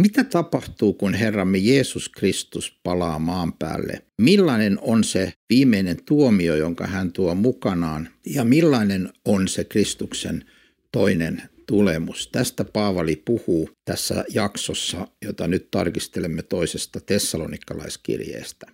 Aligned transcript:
Mitä 0.00 0.24
tapahtuu, 0.24 0.92
kun 0.92 1.14
Herramme 1.14 1.58
Jeesus 1.58 2.08
Kristus 2.08 2.80
palaa 2.82 3.18
maan 3.18 3.52
päälle? 3.52 4.02
Millainen 4.20 4.78
on 4.80 5.04
se 5.04 5.32
viimeinen 5.48 5.96
tuomio, 6.04 6.56
jonka 6.56 6.86
hän 6.86 7.12
tuo 7.12 7.34
mukanaan? 7.34 8.08
Ja 8.26 8.44
millainen 8.44 9.12
on 9.24 9.48
se 9.48 9.64
Kristuksen 9.64 10.44
toinen 10.92 11.42
tulemus? 11.66 12.28
Tästä 12.28 12.64
Paavali 12.64 13.22
puhuu 13.24 13.70
tässä 13.84 14.24
jaksossa, 14.28 15.08
jota 15.24 15.48
nyt 15.48 15.70
tarkistelemme 15.70 16.42
toisesta 16.42 17.00
tessalonikalaiskirjeestä. 17.00 18.66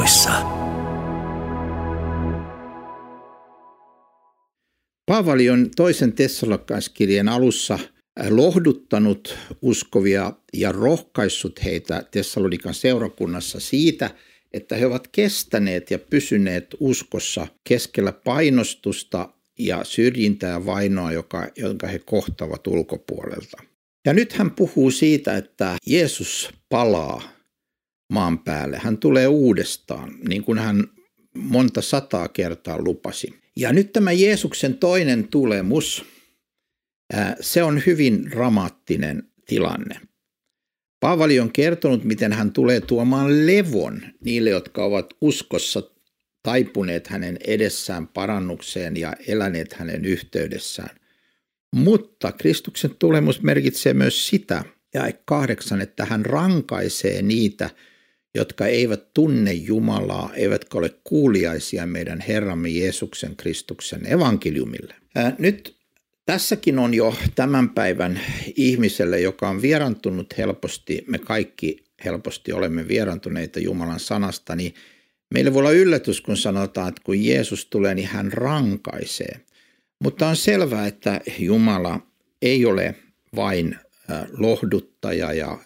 Pauloissa. 0.00 0.30
Paavali 5.06 5.50
on 5.50 5.70
toisen 5.76 6.12
tessalonikalaiskirjeen 6.12 7.28
alussa 7.28 7.78
lohduttanut 8.28 9.38
uskovia 9.62 10.32
ja 10.52 10.72
rohkaissut 10.72 11.64
heitä 11.64 12.02
Tessalonikan 12.10 12.74
seurakunnassa 12.74 13.60
siitä, 13.60 14.10
että 14.52 14.76
he 14.76 14.86
ovat 14.86 15.08
kestäneet 15.08 15.90
ja 15.90 15.98
pysyneet 15.98 16.66
uskossa 16.78 17.46
keskellä 17.68 18.12
painostusta 18.12 19.28
ja 19.58 19.84
syrjintää 19.84 20.50
ja 20.50 20.66
vainoa, 20.66 21.12
joka, 21.12 21.48
jonka 21.56 21.86
he 21.86 21.98
kohtavat 21.98 22.66
ulkopuolelta. 22.66 23.62
Ja 24.06 24.12
nyt 24.12 24.32
hän 24.32 24.50
puhuu 24.50 24.90
siitä, 24.90 25.36
että 25.36 25.76
Jeesus 25.86 26.50
palaa 26.68 27.39
maan 28.10 28.38
päälle. 28.38 28.78
Hän 28.78 28.98
tulee 28.98 29.26
uudestaan, 29.26 30.14
niin 30.28 30.44
kuin 30.44 30.58
hän 30.58 30.84
monta 31.34 31.82
sataa 31.82 32.28
kertaa 32.28 32.82
lupasi. 32.82 33.40
Ja 33.56 33.72
nyt 33.72 33.92
tämä 33.92 34.12
Jeesuksen 34.12 34.78
toinen 34.78 35.28
tulemus, 35.28 36.04
se 37.40 37.62
on 37.62 37.82
hyvin 37.86 38.30
dramaattinen 38.30 39.22
tilanne. 39.46 40.00
Paavali 41.00 41.40
on 41.40 41.52
kertonut, 41.52 42.04
miten 42.04 42.32
hän 42.32 42.52
tulee 42.52 42.80
tuomaan 42.80 43.46
levon 43.46 44.02
niille, 44.24 44.50
jotka 44.50 44.84
ovat 44.84 45.14
uskossa 45.20 45.82
taipuneet 46.42 47.06
hänen 47.06 47.38
edessään 47.46 48.08
parannukseen 48.08 48.96
ja 48.96 49.14
eläneet 49.28 49.72
hänen 49.72 50.04
yhteydessään. 50.04 50.96
Mutta 51.76 52.32
Kristuksen 52.32 52.94
tulemus 52.98 53.42
merkitsee 53.42 53.94
myös 53.94 54.28
sitä, 54.28 54.64
ja 54.94 55.02
kahdeksan, 55.24 55.80
että 55.80 56.04
hän 56.04 56.26
rankaisee 56.26 57.22
niitä, 57.22 57.70
jotka 58.34 58.66
eivät 58.66 59.14
tunne 59.14 59.52
Jumalaa, 59.52 60.30
eivätkä 60.34 60.78
ole 60.78 60.94
kuuliaisia 61.04 61.86
meidän 61.86 62.20
Herramme 62.28 62.68
Jeesuksen 62.68 63.36
Kristuksen 63.36 64.12
evankeliumille. 64.12 64.94
Nyt 65.38 65.80
Tässäkin 66.30 66.78
on 66.78 66.94
jo 66.94 67.14
tämän 67.34 67.70
päivän 67.70 68.20
ihmiselle, 68.56 69.20
joka 69.20 69.48
on 69.48 69.62
vierantunut 69.62 70.38
helposti, 70.38 71.04
me 71.06 71.18
kaikki 71.18 71.84
helposti 72.04 72.52
olemme 72.52 72.88
vierantuneita 72.88 73.60
Jumalan 73.60 74.00
sanasta, 74.00 74.56
niin 74.56 74.74
meille 75.34 75.54
voi 75.54 75.60
olla 75.60 75.70
yllätys, 75.70 76.20
kun 76.20 76.36
sanotaan, 76.36 76.88
että 76.88 77.02
kun 77.04 77.24
Jeesus 77.24 77.66
tulee, 77.66 77.94
niin 77.94 78.08
hän 78.08 78.32
rankaisee. 78.32 79.40
Mutta 80.02 80.28
on 80.28 80.36
selvää, 80.36 80.86
että 80.86 81.20
Jumala 81.38 82.00
ei 82.42 82.66
ole 82.66 82.94
vain 83.36 83.76
lohduttaja 84.38 85.32
ja 85.32 85.58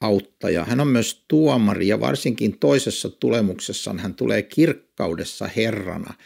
auttaja. 0.00 0.64
Hän 0.64 0.80
on 0.80 0.88
myös 0.88 1.24
tuomari 1.28 1.88
ja 1.88 2.00
varsinkin 2.00 2.58
toisessa 2.58 3.10
tulemuksessaan 3.10 3.98
hän 3.98 4.14
tulee 4.14 4.42
kirkkaudessa 4.42 5.48
Herrana– 5.56 6.14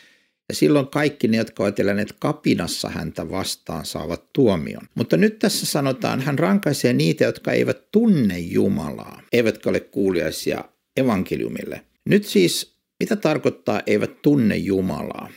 ja 0.52 0.56
silloin 0.56 0.88
kaikki 0.88 1.28
ne, 1.28 1.36
jotka 1.36 1.62
ovat 1.62 1.80
eläneet 1.80 2.12
kapinassa 2.18 2.88
häntä 2.88 3.30
vastaan, 3.30 3.84
saavat 3.84 4.32
tuomion. 4.32 4.82
Mutta 4.94 5.16
nyt 5.16 5.38
tässä 5.38 5.66
sanotaan, 5.66 6.20
hän 6.20 6.38
rankaisee 6.38 6.92
niitä, 6.92 7.24
jotka 7.24 7.52
eivät 7.52 7.90
tunne 7.90 8.38
Jumalaa, 8.38 9.22
eivätkä 9.32 9.70
ole 9.70 9.80
kuuliaisia 9.80 10.64
evankeliumille. 10.96 11.80
Nyt 12.04 12.24
siis, 12.24 12.76
mitä 13.00 13.16
tarkoittaa 13.16 13.82
eivät 13.86 14.22
tunne 14.22 14.56
Jumalaa? 14.56 15.28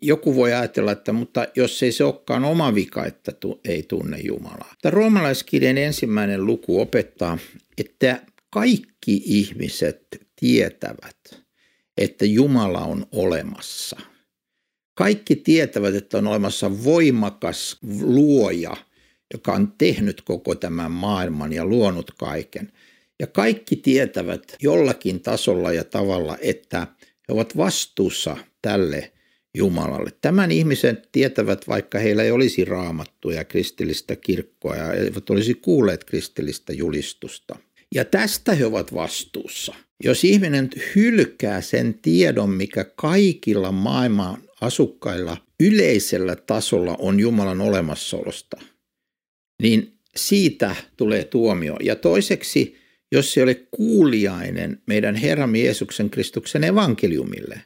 Joku 0.00 0.34
voi 0.34 0.52
ajatella, 0.52 0.92
että 0.92 1.12
mutta 1.12 1.46
jos 1.56 1.82
ei 1.82 1.92
se 1.92 2.04
olekaan 2.04 2.44
oma 2.44 2.74
vika, 2.74 3.06
että 3.06 3.32
tu, 3.32 3.60
ei 3.64 3.82
tunne 3.82 4.18
Jumalaa. 4.18 4.74
Tämä 4.82 4.90
roomalaiskirjan 4.90 5.78
ensimmäinen 5.78 6.46
luku 6.46 6.80
opettaa, 6.80 7.38
että 7.78 8.22
kaikki 8.50 9.22
ihmiset 9.24 10.26
tietävät, 10.36 11.44
että 11.98 12.24
Jumala 12.24 12.80
on 12.80 13.06
olemassa. 13.12 14.00
Kaikki 14.94 15.36
tietävät, 15.36 15.94
että 15.94 16.18
on 16.18 16.26
olemassa 16.26 16.84
voimakas 16.84 17.78
luoja, 18.00 18.76
joka 19.34 19.52
on 19.52 19.72
tehnyt 19.78 20.22
koko 20.22 20.54
tämän 20.54 20.90
maailman 20.90 21.52
ja 21.52 21.64
luonut 21.64 22.10
kaiken. 22.10 22.72
Ja 23.20 23.26
kaikki 23.26 23.76
tietävät 23.76 24.56
jollakin 24.60 25.20
tasolla 25.20 25.72
ja 25.72 25.84
tavalla, 25.84 26.38
että 26.40 26.86
he 27.28 27.34
ovat 27.34 27.56
vastuussa 27.56 28.36
tälle 28.62 29.12
Jumalalle. 29.54 30.10
Tämän 30.20 30.50
ihmisen 30.50 31.02
tietävät, 31.12 31.68
vaikka 31.68 31.98
heillä 31.98 32.22
ei 32.22 32.30
olisi 32.30 32.64
raamattuja 32.64 33.44
kristillistä 33.44 34.16
kirkkoa 34.16 34.76
ja 34.76 34.92
eivät 34.92 35.30
olisi 35.30 35.54
kuulleet 35.54 36.04
kristillistä 36.04 36.72
julistusta. 36.72 37.56
Ja 37.94 38.04
tästä 38.04 38.54
he 38.54 38.66
ovat 38.66 38.94
vastuussa. 38.94 39.74
Jos 40.04 40.24
ihminen 40.24 40.70
hylkää 40.96 41.60
sen 41.60 41.94
tiedon, 42.02 42.50
mikä 42.50 42.84
kaikilla 42.84 43.72
maailman 43.72 44.42
asukkailla 44.60 45.36
yleisellä 45.60 46.36
tasolla 46.36 46.96
on 46.98 47.20
Jumalan 47.20 47.60
olemassaolosta, 47.60 48.60
niin 49.62 49.98
siitä 50.16 50.76
tulee 50.96 51.24
tuomio. 51.24 51.76
Ja 51.82 51.96
toiseksi, 51.96 52.76
jos 53.12 53.32
se 53.32 53.40
ei 53.40 53.44
ole 53.44 53.54
kuuliainen 53.70 54.82
meidän 54.86 55.14
Herramme 55.14 55.58
Jeesuksen 55.58 56.10
Kristuksen 56.10 56.64
evankeliumille, 56.64 57.60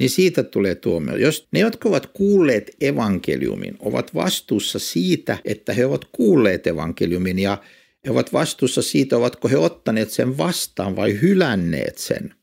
niin 0.00 0.10
siitä 0.10 0.42
tulee 0.42 0.74
tuomio. 0.74 1.16
Jos 1.16 1.48
ne, 1.52 1.60
jotka 1.60 1.88
ovat 1.88 2.06
kuulleet 2.06 2.70
evankeliumin, 2.80 3.76
ovat 3.78 4.14
vastuussa 4.14 4.78
siitä, 4.78 5.38
että 5.44 5.72
he 5.72 5.86
ovat 5.86 6.04
kuulleet 6.12 6.66
evankeliumin 6.66 7.38
ja 7.38 7.62
he 8.06 8.10
ovat 8.10 8.32
vastuussa 8.32 8.82
siitä, 8.82 9.16
ovatko 9.16 9.48
he 9.48 9.56
ottaneet 9.56 10.10
sen 10.10 10.38
vastaan 10.38 10.96
vai 10.96 11.20
hylänneet 11.20 11.98
sen 11.98 12.34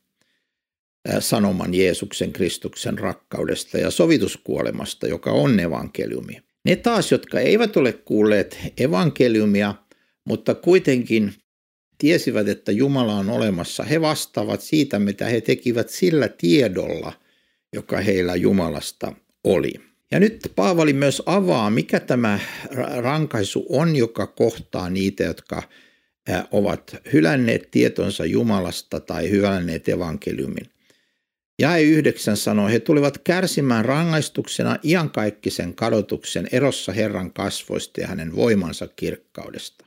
sanoman 1.19 1.73
Jeesuksen 1.73 2.33
Kristuksen 2.33 2.99
rakkaudesta 2.99 3.77
ja 3.77 3.91
sovituskuolemasta, 3.91 5.07
joka 5.07 5.31
on 5.31 5.59
evankeliumi. 5.59 6.41
Ne 6.65 6.75
taas, 6.75 7.11
jotka 7.11 7.39
eivät 7.39 7.77
ole 7.77 7.93
kuulleet 7.93 8.57
evankeliumia, 8.77 9.75
mutta 10.27 10.55
kuitenkin 10.55 11.33
tiesivät, 11.97 12.47
että 12.47 12.71
Jumala 12.71 13.15
on 13.15 13.29
olemassa, 13.29 13.83
he 13.83 14.01
vastaavat 14.01 14.61
siitä, 14.61 14.99
mitä 14.99 15.25
he 15.25 15.41
tekivät 15.41 15.89
sillä 15.89 16.27
tiedolla, 16.27 17.13
joka 17.73 17.97
heillä 17.97 18.35
Jumalasta 18.35 19.13
oli. 19.43 19.73
Ja 20.11 20.19
nyt 20.19 20.51
Paavali 20.55 20.93
myös 20.93 21.23
avaa, 21.25 21.69
mikä 21.69 21.99
tämä 21.99 22.39
rankaisu 22.97 23.65
on, 23.69 23.95
joka 23.95 24.27
kohtaa 24.27 24.89
niitä, 24.89 25.23
jotka 25.23 25.63
ovat 26.51 26.95
hylänneet 27.13 27.71
tietonsa 27.71 28.25
Jumalasta 28.25 28.99
tai 28.99 29.29
hylänneet 29.29 29.89
evankeliumin. 29.89 30.65
Jae 31.59 31.81
yhdeksän 31.81 32.37
sanoo, 32.37 32.67
he 32.67 32.79
tulivat 32.79 33.17
kärsimään 33.17 33.85
rangaistuksena 33.85 34.77
iankaikkisen 34.83 35.75
kadotuksen 35.75 36.47
erossa 36.51 36.91
Herran 36.91 37.33
kasvoista 37.33 38.01
ja 38.01 38.07
hänen 38.07 38.35
voimansa 38.35 38.87
kirkkaudesta. 38.87 39.85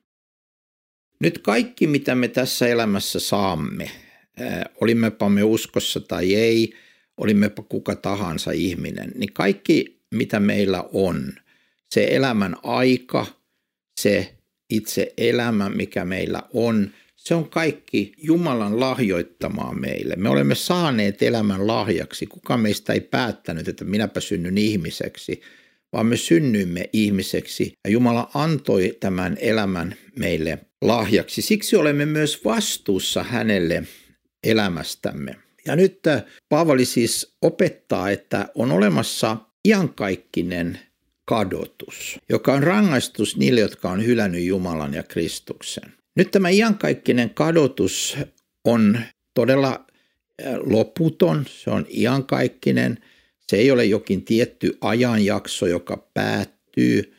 Nyt 1.20 1.38
kaikki, 1.38 1.86
mitä 1.86 2.14
me 2.14 2.28
tässä 2.28 2.68
elämässä 2.68 3.20
saamme, 3.20 3.90
olimmepa 4.80 5.28
me 5.28 5.42
uskossa 5.42 6.00
tai 6.00 6.34
ei, 6.34 6.74
olimmepa 7.16 7.62
kuka 7.62 7.96
tahansa 7.96 8.50
ihminen, 8.50 9.12
niin 9.14 9.32
kaikki 9.32 9.96
mitä 10.14 10.40
meillä 10.40 10.84
on, 10.92 11.32
se 11.90 12.08
elämän 12.10 12.56
aika, 12.62 13.26
se 14.00 14.34
itse 14.70 15.12
elämä, 15.18 15.68
mikä 15.68 16.04
meillä 16.04 16.42
on, 16.52 16.90
se 17.16 17.34
on 17.34 17.50
kaikki 17.50 18.12
Jumalan 18.18 18.80
lahjoittamaa 18.80 19.74
meille. 19.74 20.16
Me 20.16 20.28
olemme 20.28 20.54
saaneet 20.54 21.22
elämän 21.22 21.66
lahjaksi. 21.66 22.26
Kuka 22.26 22.56
meistä 22.56 22.92
ei 22.92 23.00
päättänyt, 23.00 23.68
että 23.68 23.84
minäpä 23.84 24.20
synnyn 24.20 24.58
ihmiseksi, 24.58 25.40
vaan 25.92 26.06
me 26.06 26.16
synnyimme 26.16 26.90
ihmiseksi 26.92 27.72
ja 27.84 27.90
Jumala 27.90 28.30
antoi 28.34 28.96
tämän 29.00 29.36
elämän 29.40 29.94
meille 30.18 30.58
lahjaksi. 30.82 31.42
Siksi 31.42 31.76
olemme 31.76 32.06
myös 32.06 32.44
vastuussa 32.44 33.22
hänelle 33.22 33.82
elämästämme. 34.44 35.45
Ja 35.66 35.76
nyt 35.76 36.06
äh, 36.06 36.24
Paavali 36.48 36.84
siis 36.84 37.36
opettaa, 37.42 38.10
että 38.10 38.48
on 38.54 38.72
olemassa 38.72 39.36
iankaikkinen 39.68 40.78
kadotus, 41.24 42.18
joka 42.28 42.52
on 42.52 42.62
rangaistus 42.62 43.36
niille, 43.36 43.60
jotka 43.60 43.90
on 43.90 44.06
hylännyt 44.06 44.44
Jumalan 44.44 44.94
ja 44.94 45.02
Kristuksen. 45.02 45.92
Nyt 46.16 46.30
tämä 46.30 46.48
iankaikkinen 46.48 47.30
kadotus 47.30 48.16
on 48.64 48.98
todella 49.34 49.86
loputon, 50.60 51.44
se 51.48 51.70
on 51.70 51.86
iankaikkinen. 51.90 52.98
Se 53.48 53.56
ei 53.56 53.70
ole 53.70 53.84
jokin 53.84 54.24
tietty 54.24 54.78
ajanjakso, 54.80 55.66
joka 55.66 56.08
päättyy 56.14 57.14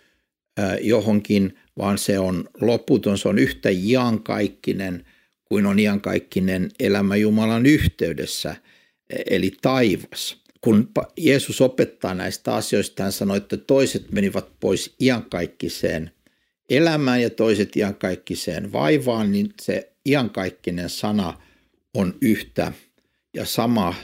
johonkin, 0.82 1.58
vaan 1.78 1.98
se 1.98 2.20
on 2.20 2.50
loputon, 2.62 3.18
se 3.18 3.30
on 3.30 3.40
yhtä 3.40 3.70
iankaikkinen 3.72 5.06
kuin 5.50 5.66
on 5.66 5.80
iankaikkinen 5.80 6.70
elämä 6.80 7.16
Jumalan 7.16 7.66
yhteydessä, 7.66 8.56
eli 9.30 9.52
taivas. 9.62 10.38
Kun 10.62 10.90
Jeesus 11.18 11.62
opettaa 11.62 12.14
näistä 12.14 12.56
asioista, 12.56 13.04
hän 13.04 13.12
sanoi, 13.12 13.38
että 13.38 13.58
toiset 13.58 14.12
menivät 14.12 14.46
pois 14.60 14.96
iankaikkiseen 15.02 16.12
elämään 16.70 17.22
ja 17.22 17.30
toiset 17.30 17.76
iankaikkiseen 17.76 18.72
vaivaan, 18.72 19.32
niin 19.32 19.54
se 19.62 19.92
iankaikkinen 20.06 20.90
sana 20.90 21.42
on 21.94 22.18
yhtä 22.22 22.72
ja 23.34 23.46
sama, 23.46 23.96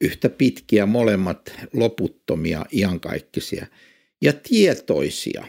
yhtä 0.00 0.28
pitkiä 0.28 0.86
molemmat 0.86 1.52
loputtomia 1.72 2.66
iankaikkisia 2.72 3.66
ja 4.22 4.32
tietoisia. 4.32 5.46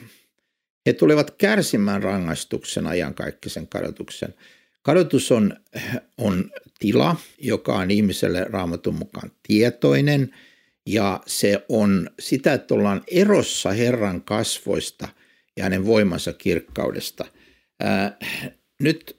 He 0.85 0.93
tulevat 0.93 1.31
kärsimään 1.31 2.03
rangaistuksena 2.03 2.93
iankaikkisen 2.93 3.67
kadotuksen. 3.67 4.33
Kadotus 4.83 5.31
on, 5.31 5.57
on 6.17 6.51
tila, 6.79 7.15
joka 7.37 7.75
on 7.75 7.91
ihmiselle 7.91 8.43
raamatun 8.43 8.95
mukaan 8.95 9.31
tietoinen 9.47 10.35
ja 10.85 11.21
se 11.27 11.65
on 11.69 12.09
sitä, 12.19 12.53
että 12.53 12.73
ollaan 12.73 13.03
erossa 13.07 13.71
Herran 13.71 14.21
kasvoista 14.21 15.07
ja 15.57 15.63
hänen 15.63 15.85
voimansa 15.85 16.33
kirkkaudesta. 16.33 17.25
Ää, 17.79 18.17
nyt 18.79 19.17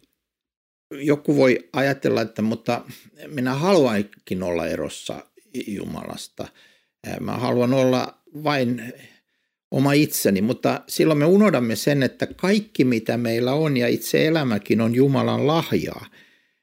joku 0.90 1.37
voi 1.37 1.69
ajatella, 1.72 2.22
että 2.22 2.43
mutta 2.43 2.84
minä 3.26 3.55
haluankin 3.55 4.43
olla 4.43 4.66
erossa 4.66 5.26
Jumalasta. 5.66 6.49
Mä 7.20 7.32
haluan 7.32 7.75
olla 7.75 8.19
vain 8.44 8.93
oma 9.75 9.93
itseni, 9.93 10.43
mutta 10.43 10.81
silloin 10.88 11.19
me 11.19 11.25
unohdamme 11.25 11.76
sen, 11.76 12.03
että 12.03 12.26
kaikki 12.26 12.85
mitä 12.85 13.17
meillä 13.17 13.53
on 13.53 13.76
ja 13.76 13.88
itse 13.88 14.26
elämäkin 14.26 14.81
on 14.81 14.94
Jumalan 14.94 15.47
lahjaa, 15.47 16.06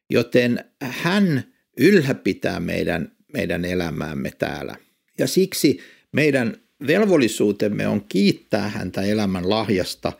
joten 0.10 0.66
hän 0.82 1.44
ylläpitää 1.78 2.60
meidän, 2.60 3.12
meidän 3.34 3.66
elämäämme 3.66 4.32
täällä. 4.40 4.76
Ja 5.20 5.28
siksi 5.28 5.80
meidän 6.12 6.58
velvollisuutemme 6.88 7.88
on 7.88 8.06
kiittää 8.10 8.70
häntä 8.70 9.02
elämän 9.02 9.50
lahjasta 9.50 10.14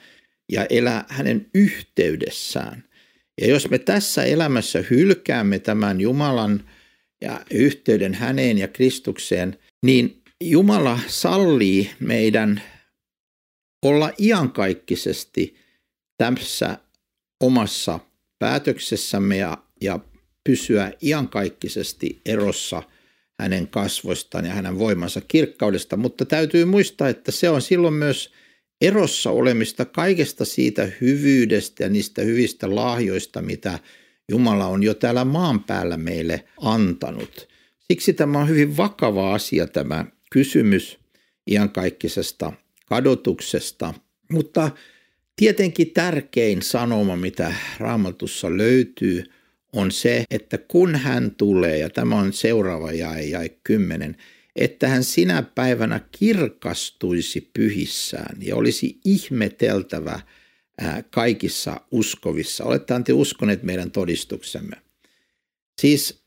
ja 0.52 0.66
elää 0.70 1.06
hänen 1.08 1.46
yhteydessään. 1.54 2.84
Ja 3.42 3.48
jos 3.48 3.70
me 3.70 3.80
tässä 3.80 4.24
elämässä 4.24 4.84
hylkäämme 4.90 5.60
tämän 5.60 6.02
Jumalan 6.02 6.64
ja 7.22 7.42
yhteyden 7.52 8.14
häneen 8.14 8.58
ja 8.58 8.68
Kristukseen, 8.68 9.58
niin 9.84 10.22
Jumala 10.42 11.00
sallii 11.08 11.92
meidän 12.00 12.62
olla 13.82 14.12
iankaikkisesti 14.20 15.56
tässä 16.18 16.78
omassa 17.40 18.00
päätöksessämme 18.40 19.38
ja, 19.38 19.58
ja 19.82 20.00
pysyä 20.44 20.92
iankaikkisesti 21.04 22.22
erossa 22.26 22.84
hänen 23.40 23.68
kasvoistaan 23.68 24.46
ja 24.46 24.54
hänen 24.54 24.80
voimansa 24.80 25.22
kirkkaudesta, 25.22 25.98
mutta 25.98 26.26
täytyy 26.26 26.66
muistaa, 26.66 27.10
että 27.10 27.32
se 27.32 27.50
on 27.50 27.62
silloin 27.62 27.94
myös 27.94 28.34
erossa 28.82 29.32
olemista 29.32 29.86
kaikesta 29.86 30.46
siitä 30.46 30.92
hyvyydestä 31.02 31.84
ja 31.84 31.90
niistä 31.90 32.22
hyvistä 32.22 32.76
lahjoista, 32.76 33.42
mitä 33.42 33.80
Jumala 34.30 34.68
on 34.68 34.84
jo 34.84 34.94
täällä 34.94 35.26
maan 35.26 35.64
päällä 35.64 35.98
meille 35.98 36.44
antanut. 36.62 37.48
Siksi 37.80 38.14
tämä 38.14 38.40
on 38.40 38.50
hyvin 38.50 38.78
vakava 38.78 39.34
asia 39.34 39.68
tämä 39.68 40.06
kysymys 40.32 41.00
iankaikkisesta 41.48 42.54
kadotuksesta, 42.92 43.94
mutta 44.32 44.72
tietenkin 45.36 45.92
tärkein 45.92 46.62
sanoma, 46.62 47.16
mitä 47.16 47.54
raamatussa 47.78 48.58
löytyy, 48.58 49.24
on 49.74 49.92
se, 49.92 50.24
että 50.32 50.58
kun 50.58 50.96
hän 50.96 51.36
tulee, 51.36 51.78
ja 51.78 51.90
tämä 51.90 52.20
on 52.20 52.34
seuraava 52.34 52.92
jae, 52.92 53.24
jae 53.24 53.50
10, 53.64 54.18
että 54.56 54.88
hän 54.88 55.04
sinä 55.04 55.42
päivänä 55.42 56.00
kirkastuisi 56.20 57.50
pyhissään 57.54 58.38
ja 58.42 58.56
olisi 58.56 59.00
ihmeteltävä 59.06 60.20
kaikissa 61.10 61.82
uskovissa. 61.92 62.64
Olette 62.64 62.94
te 63.06 63.14
uskoneet 63.14 63.64
meidän 63.64 63.92
todistuksemme. 63.92 64.76
Siis 65.82 66.24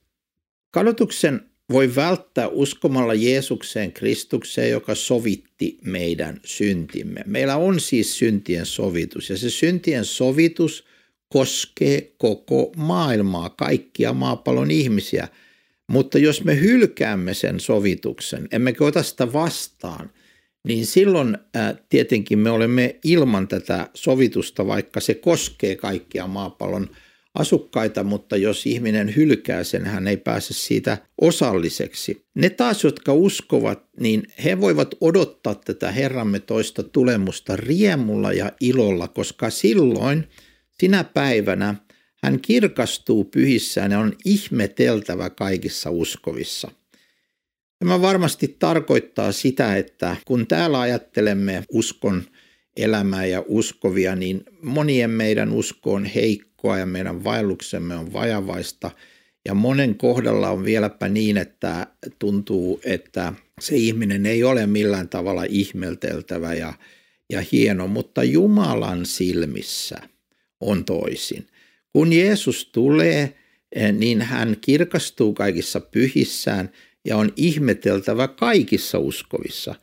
kadotuksen 0.71 1.51
voi 1.75 1.95
välttää 1.95 2.49
uskomalla 2.49 3.15
Jeesukseen 3.15 3.93
Kristukseen, 3.93 4.71
joka 4.71 4.95
sovitti 4.95 5.79
meidän 5.85 6.41
syntimme. 6.45 7.21
Meillä 7.27 7.57
on 7.57 7.81
siis 7.81 8.19
syntien 8.19 8.67
sovitus 8.67 9.31
ja 9.31 9.37
se 9.37 9.51
syntien 9.51 10.05
sovitus 10.05 10.85
koskee 11.29 12.13
koko 12.19 12.73
maailmaa, 12.77 13.51
kaikkia 13.51 14.13
maapallon 14.13 14.71
ihmisiä– 14.71 15.29
mutta 15.87 16.19
jos 16.19 16.45
me 16.45 16.61
hylkäämme 16.61 17.35
sen 17.35 17.61
sovituksen, 17.61 18.49
emmekä 18.53 18.85
ota 18.85 19.03
sitä 19.03 19.33
vastaan, 19.33 20.11
niin 20.67 20.87
silloin 20.87 21.39
ää, 21.55 21.77
tietenkin 21.89 22.39
me 22.39 22.51
olemme 22.51 22.99
ilman 23.05 23.49
tätä 23.49 23.91
sovitusta, 23.95 24.67
vaikka 24.67 25.01
se 25.01 25.15
koskee 25.15 25.77
kaikkia 25.77 26.27
maapallon 26.27 26.91
asukkaita, 27.35 28.05
mutta 28.05 28.37
jos 28.37 28.67
ihminen 28.67 29.17
hylkää 29.17 29.65
sen, 29.65 29.85
hän 29.85 30.09
ei 30.09 30.17
pääse 30.17 30.55
siitä 30.55 30.99
osalliseksi. 31.21 32.27
Ne 32.35 32.51
taas, 32.51 32.85
jotka 32.85 33.13
uskovat, 33.13 33.85
niin 34.01 34.23
he 34.45 34.61
voivat 34.61 34.95
odottaa 35.01 35.55
tätä 35.55 35.93
Herramme 35.93 36.41
toista 36.41 36.83
tulemusta 36.83 37.57
riemulla 37.57 38.33
ja 38.33 38.53
ilolla, 38.61 39.09
koska 39.09 39.51
silloin 39.51 40.29
sinä 40.81 41.05
päivänä 41.05 41.75
hän 42.23 42.41
kirkastuu 42.41 43.25
pyhissään 43.25 43.93
ja 43.93 43.99
on 43.99 44.13
ihmeteltävä 44.25 45.31
kaikissa 45.31 45.91
uskovissa. 45.91 46.71
Tämä 47.79 48.01
varmasti 48.03 48.57
tarkoittaa 48.59 49.33
sitä, 49.33 49.77
että 49.77 50.17
kun 50.25 50.47
täällä 50.47 50.81
ajattelemme 50.81 51.65
uskon 51.73 52.25
elämää 52.77 53.27
ja 53.27 53.45
uskovia, 53.47 54.17
niin 54.17 54.45
monien 54.63 55.11
meidän 55.11 55.53
usko 55.53 55.93
on 55.93 56.05
heikkoa 56.05 56.79
ja 56.79 56.87
meidän 56.87 57.25
vaelluksemme 57.25 57.97
on 57.97 58.13
vajavaista. 58.13 58.91
Ja 59.49 59.55
monen 59.55 59.95
kohdalla 59.95 60.51
on 60.51 60.65
vieläpä 60.65 61.09
niin, 61.09 61.37
että 61.37 61.87
tuntuu, 62.19 62.81
että 62.85 63.33
se 63.61 63.77
ihminen 63.77 64.27
ei 64.27 64.45
ole 64.45 64.67
millään 64.67 65.09
tavalla 65.09 65.45
ihmelteltävä 65.49 66.55
ja, 66.55 66.73
ja 67.31 67.43
hieno, 67.53 67.87
mutta 67.87 68.25
Jumalan 68.25 69.07
silmissä 69.07 69.97
on 70.61 70.85
toisin. 70.85 71.47
Kun 71.93 72.13
Jeesus 72.13 72.67
tulee, 72.73 73.35
eh, 73.73 73.93
niin 73.93 74.23
hän 74.23 74.57
kirkastuu 74.61 75.35
kaikissa 75.35 75.81
pyhissään 75.81 76.71
ja 77.05 77.17
on 77.17 77.33
ihmeteltävä 77.37 78.29
kaikissa 78.29 78.99
uskovissa. 78.99 79.75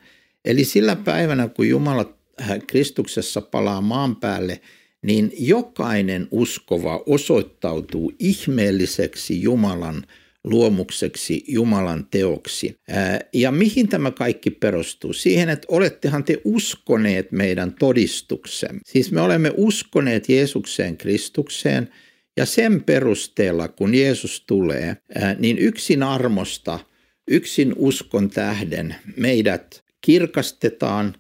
Eli 0.46 0.64
sillä 0.64 0.96
päivänä, 0.96 1.48
kun 1.48 1.70
Jumala 1.70 2.21
Kristuksessa 2.68 3.42
palaa 3.42 3.82
maan 3.82 4.16
päälle, 4.16 4.62
niin 5.02 5.32
jokainen 5.40 6.28
uskova 6.32 7.04
osoittautuu 7.06 8.14
ihmeelliseksi 8.20 9.42
Jumalan 9.42 10.04
luomukseksi, 10.44 11.44
Jumalan 11.48 12.08
teoksi. 12.12 12.80
Eh, 12.88 12.96
ja 13.34 13.52
mihin 13.52 13.88
tämä 13.88 14.12
kaikki 14.12 14.52
perustuu? 14.52 15.14
Siihen, 15.14 15.50
että 15.50 15.68
olettehan 15.70 16.24
te 16.24 16.42
uskoneet 16.44 17.32
meidän 17.32 17.74
todistuksen. 17.80 18.80
Siis 18.86 19.12
me 19.12 19.22
olemme 19.22 19.52
uskoneet 19.58 20.30
Jeesukseen 20.30 20.98
Kristukseen– 20.98 21.90
ja 22.38 22.46
sen 22.46 22.84
perusteella, 22.84 23.68
kun 23.68 23.96
Jeesus 23.96 24.44
tulee, 24.48 24.98
niin 25.40 25.58
yksin 25.58 26.04
armosta, 26.04 26.80
yksin 27.28 27.74
uskon 27.78 28.30
tähden 28.30 28.96
meidät 29.18 29.84
kirkastetaan, 30.02 31.16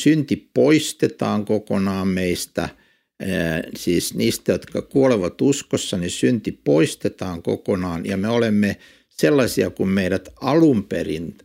synti 0.00 0.50
poistetaan 0.54 1.44
kokonaan 1.44 2.08
meistä, 2.08 2.68
siis 3.76 4.14
niistä, 4.14 4.52
jotka 4.52 4.82
kuolevat 4.82 5.40
uskossa, 5.40 5.96
niin 5.96 6.10
synti 6.10 6.52
poistetaan 6.52 7.42
kokonaan 7.42 8.06
ja 8.06 8.16
me 8.16 8.28
olemme 8.28 8.76
sellaisia 9.08 9.70
kuin 9.70 9.88
meidät 9.88 10.28
alun 10.40 10.84
perin 10.84 11.38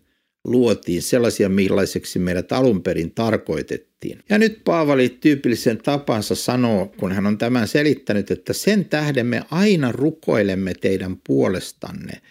luotiin, 0.43 1.01
sellaisia 1.01 1.49
millaiseksi 1.49 2.19
meidät 2.19 2.51
alun 2.51 2.83
perin 2.83 3.11
tarkoitettiin. 3.11 4.19
Ja 4.29 4.37
nyt 4.37 4.61
Paavali 4.63 5.09
tyypillisen 5.09 5.77
tapansa 5.77 6.35
sanoo, 6.35 6.93
kun 6.99 7.11
hän 7.11 7.25
on 7.25 7.37
tämän 7.37 7.67
selittänyt, 7.67 8.31
että 8.31 8.53
sen 8.53 8.85
tähden 8.85 9.25
me 9.25 9.43
aina 9.51 9.91
rukoilemme 9.91 10.73
teidän 10.73 11.17
puolestanne, 11.27 12.21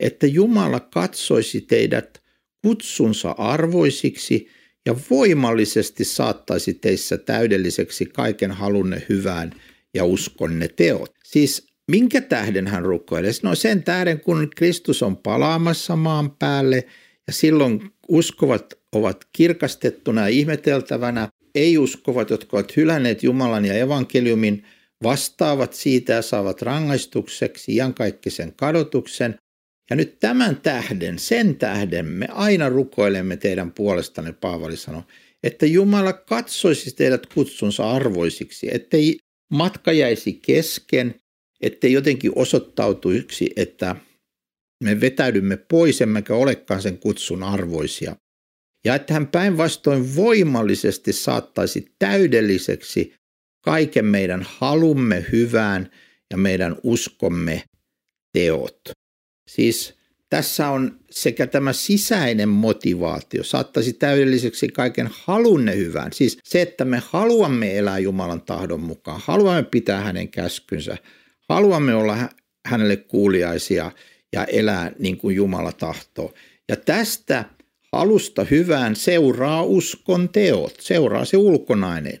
että 0.00 0.26
Jumala 0.26 0.80
katsoisi 0.80 1.60
teidät 1.60 2.22
kutsunsa 2.62 3.30
arvoisiksi 3.30 4.48
ja 4.86 4.96
voimallisesti 5.10 6.04
saattaisi 6.04 6.74
teissä 6.74 7.18
täydelliseksi 7.18 8.06
kaiken 8.06 8.50
halunne 8.50 9.02
hyvään 9.08 9.52
ja 9.94 10.04
uskonne 10.04 10.68
teot. 10.68 11.12
Siis 11.24 11.66
minkä 11.90 12.20
tähden 12.20 12.66
hän 12.66 12.82
rukoilee? 12.82 13.30
No 13.42 13.54
sen 13.54 13.82
tähden, 13.82 14.20
kun 14.20 14.50
Kristus 14.56 15.02
on 15.02 15.16
palaamassa 15.16 15.96
maan 15.96 16.30
päälle 16.30 16.86
ja 17.26 17.32
silloin 17.32 17.90
uskovat 18.08 18.74
ovat 18.92 19.26
kirkastettuna 19.32 20.20
ja 20.20 20.28
ihmeteltävänä. 20.28 21.28
Ei-uskovat, 21.54 22.30
jotka 22.30 22.56
ovat 22.56 22.76
hylänneet 22.76 23.22
Jumalan 23.22 23.64
ja 23.64 23.74
evankeliumin, 23.74 24.64
vastaavat 25.02 25.74
siitä 25.74 26.12
ja 26.12 26.22
saavat 26.22 26.62
rangaistukseksi 26.62 27.74
iankaikkisen 27.74 28.52
kadotuksen. 28.56 29.38
Ja 29.90 29.96
nyt 29.96 30.18
tämän 30.18 30.56
tähden, 30.56 31.18
sen 31.18 31.56
tähden 31.56 32.06
me 32.06 32.26
aina 32.30 32.68
rukoilemme 32.68 33.36
teidän 33.36 33.72
puolestanne, 33.72 34.32
Paavali 34.32 34.76
sanoi, 34.76 35.02
että 35.42 35.66
Jumala 35.66 36.12
katsoisi 36.12 36.94
teidät 36.94 37.26
kutsunsa 37.26 37.90
arvoisiksi, 37.90 38.68
ettei 38.72 39.18
matka 39.52 39.92
jäisi 39.92 40.32
kesken, 40.32 41.14
ettei 41.60 41.92
jotenkin 41.92 42.32
osoittautuisi, 42.34 43.50
että 43.56 43.96
me 44.84 45.00
vetäydymme 45.00 45.56
pois, 45.56 46.00
emmekä 46.00 46.34
olekaan 46.34 46.82
sen 46.82 46.98
kutsun 46.98 47.42
arvoisia. 47.42 48.16
Ja 48.84 48.94
että 48.94 49.14
hän 49.14 49.26
päinvastoin 49.26 50.16
voimallisesti 50.16 51.12
saattaisi 51.12 51.94
täydelliseksi 51.98 53.14
kaiken 53.64 54.04
meidän 54.04 54.46
halumme 54.48 55.26
hyvään 55.32 55.90
ja 56.30 56.36
meidän 56.36 56.76
uskomme 56.82 57.62
teot. 58.32 58.80
Siis 59.48 59.94
tässä 60.30 60.68
on 60.68 60.98
sekä 61.10 61.46
tämä 61.46 61.72
sisäinen 61.72 62.48
motivaatio, 62.48 63.44
saattaisi 63.44 63.92
täydelliseksi 63.92 64.68
kaiken 64.68 65.08
halunne 65.10 65.76
hyvään. 65.76 66.12
Siis 66.12 66.38
se, 66.44 66.62
että 66.62 66.84
me 66.84 67.02
haluamme 67.10 67.78
elää 67.78 67.98
Jumalan 67.98 68.42
tahdon 68.42 68.80
mukaan, 68.80 69.20
haluamme 69.24 69.62
pitää 69.62 70.00
hänen 70.00 70.28
käskynsä, 70.28 70.96
haluamme 71.48 71.94
olla 71.94 72.16
hänelle 72.66 72.96
kuuliaisia 72.96 73.92
ja 74.32 74.44
elää 74.44 74.92
niin 74.98 75.16
kuin 75.16 75.36
Jumala 75.36 75.72
tahtoo. 75.72 76.34
Ja 76.68 76.76
tästä 76.76 77.44
halusta 77.92 78.44
hyvään 78.44 78.96
seuraa 78.96 79.62
uskon 79.62 80.28
teot, 80.28 80.74
seuraa 80.80 81.24
se 81.24 81.36
ulkonainen. 81.36 82.20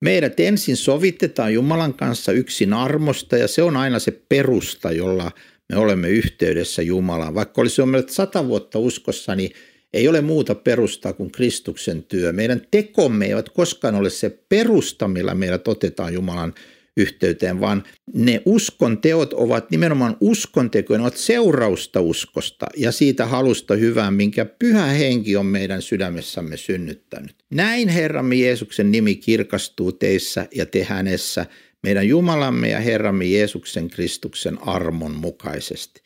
Meidät 0.00 0.40
ensin 0.40 0.76
sovitetaan 0.76 1.54
Jumalan 1.54 1.94
kanssa 1.94 2.32
yksin 2.32 2.72
armosta 2.72 3.36
ja 3.36 3.48
se 3.48 3.62
on 3.62 3.76
aina 3.76 3.98
se 3.98 4.10
perusta, 4.28 4.92
jolla 4.92 5.30
me 5.70 5.76
olemme 5.76 6.08
yhteydessä 6.08 6.82
Jumalaan. 6.82 7.34
Vaikka 7.34 7.60
olisi 7.60 7.86
meidät 7.86 8.10
sata 8.10 8.46
vuotta 8.46 8.78
uskossa, 8.78 9.34
niin 9.34 9.50
ei 9.92 10.08
ole 10.08 10.20
muuta 10.20 10.54
perustaa 10.54 11.12
kuin 11.12 11.32
Kristuksen 11.32 12.02
työ. 12.02 12.32
Meidän 12.32 12.62
tekomme 12.70 13.26
eivät 13.26 13.48
koskaan 13.48 13.94
ole 13.94 14.10
se 14.10 14.30
perusta, 14.48 15.08
millä 15.08 15.34
meidät 15.34 15.68
otetaan 15.68 16.14
Jumalan 16.14 16.54
yhteyteen, 16.96 17.60
vaan 17.60 17.84
ne 18.14 18.42
uskon 18.44 18.98
teot 18.98 19.32
ovat 19.32 19.70
nimenomaan 19.70 20.16
uskontekoja, 20.20 20.98
ne 20.98 21.02
ovat 21.02 21.16
seurausta 21.16 22.00
uskosta 22.00 22.66
ja 22.76 22.92
siitä 22.92 23.26
halusta 23.26 23.74
hyvään, 23.74 24.14
minkä 24.14 24.44
pyhä 24.44 24.86
henki 24.86 25.36
on 25.36 25.46
meidän 25.46 25.82
sydämessämme 25.82 26.56
synnyttänyt. 26.56 27.34
Näin 27.50 27.88
Herramme 27.88 28.34
Jeesuksen 28.34 28.92
nimi 28.92 29.16
kirkastuu 29.16 29.92
teissä 29.92 30.48
ja 30.54 30.66
te 30.66 30.84
hänessä, 30.84 31.46
meidän 31.82 32.08
Jumalamme 32.08 32.68
ja 32.68 32.80
Herramme 32.80 33.24
Jeesuksen 33.24 33.90
Kristuksen 33.90 34.58
armon 34.68 35.14
mukaisesti. 35.14 36.02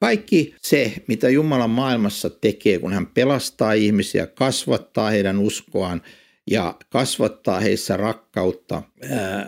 Kaikki 0.00 0.54
se, 0.62 0.92
mitä 1.06 1.28
Jumala 1.28 1.68
maailmassa 1.68 2.30
tekee, 2.30 2.78
kun 2.78 2.92
hän 2.92 3.06
pelastaa 3.06 3.72
ihmisiä, 3.72 4.26
kasvattaa 4.26 5.10
heidän 5.10 5.38
uskoaan, 5.38 6.02
ja 6.50 6.74
kasvattaa 6.90 7.60
heissä 7.60 7.96
rakkautta 7.96 8.82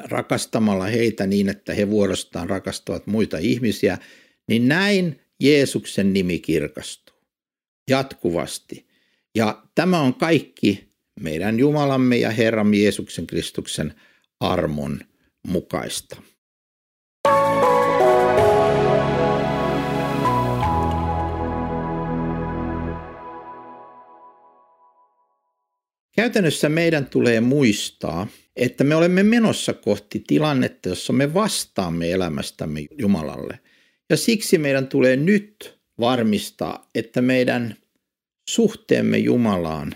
rakastamalla 0.05 0.85
heitä 0.85 1.27
niin, 1.27 1.49
että 1.49 1.75
he 1.75 1.91
vuorostaan 1.91 2.51
rakastavat 2.51 3.07
muita 3.07 3.39
ihmisiä, 3.39 3.99
niin 4.49 4.69
näin 4.69 5.21
Jeesuksen 5.41 6.13
nimi 6.13 6.39
kirkastuu 6.39 7.17
jatkuvasti. 7.91 8.87
Ja 9.35 9.63
tämä 9.75 10.01
on 10.01 10.15
kaikki 10.15 10.89
meidän 11.21 11.59
Jumalamme 11.59 12.17
ja 12.17 12.31
Herramme 12.31 12.77
Jeesuksen 12.77 13.27
Kristuksen 13.27 13.95
armon 14.41 15.01
mukaista. 15.47 16.23
Käytännössä 26.16 26.68
meidän 26.68 27.06
tulee 27.06 27.40
muistaa, 27.40 28.26
että 28.56 28.85
me 28.85 28.94
olemme 28.94 29.23
menossa 29.23 29.73
kohti 29.73 30.25
tilannetta, 30.26 30.88
jossa 30.88 31.12
me 31.12 31.35
vastaamme 31.35 32.12
elämästämme 32.12 32.80
Jumalalle. 32.99 33.61
Ja 34.11 34.16
siksi 34.16 34.59
meidän 34.59 34.88
tulee 34.88 35.16
nyt 35.16 35.80
varmistaa, 36.00 36.88
että 36.94 37.23
meidän 37.23 37.76
suhteemme 38.49 39.18
Jumalaan 39.18 39.94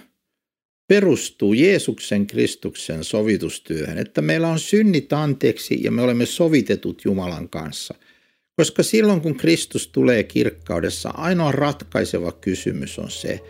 perustuu 0.88 1.52
Jeesuksen 1.52 2.26
Kristuksen 2.26 3.04
sovitustyöhön, 3.04 3.98
että 3.98 4.22
meillä 4.22 4.48
on 4.48 4.58
synnit 4.58 5.12
anteeksi 5.12 5.80
ja 5.82 5.90
me 5.90 6.02
olemme 6.02 6.26
sovitetut 6.26 7.04
Jumalan 7.04 7.48
kanssa. 7.48 7.94
Koska 8.56 8.82
silloin 8.82 9.20
kun 9.20 9.36
Kristus 9.36 9.88
tulee 9.88 10.22
kirkkaudessa, 10.22 11.08
ainoa 11.08 11.52
ratkaiseva 11.52 12.32
kysymys 12.32 12.98
on 12.98 13.10
se, 13.10 13.40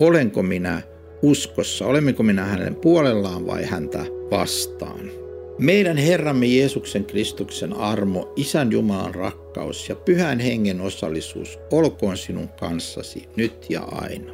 olenko 0.00 0.42
minä 0.42 0.82
uskossa, 1.22 1.86
olemmeko 1.86 2.22
minä 2.22 2.44
hänen 2.44 2.74
puolellaan 2.74 3.46
vai 3.46 3.64
häntä 3.64 4.04
vastaan. 4.30 5.10
Meidän 5.58 5.96
Herramme 5.96 6.46
Jeesuksen 6.46 7.04
Kristuksen 7.04 7.72
armo, 7.72 8.32
Isän 8.36 8.72
Jumalan 8.72 9.14
rakkaus 9.14 9.88
ja 9.88 9.96
Pyhän 9.96 10.40
Hengen 10.40 10.80
osallisuus 10.80 11.58
olkoon 11.70 12.16
sinun 12.16 12.48
kanssasi 12.48 13.28
nyt 13.36 13.66
ja 13.70 13.80
aina. 13.80 14.32